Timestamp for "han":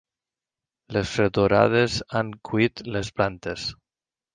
2.21-2.35